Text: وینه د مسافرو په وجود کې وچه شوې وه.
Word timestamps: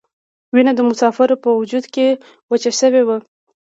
وینه 0.53 0.71
د 0.75 0.79
مسافرو 0.89 1.35
په 1.43 1.49
وجود 1.59 1.85
کې 1.93 2.07
وچه 2.51 2.71
شوې 2.79 3.01
وه. 3.07 3.17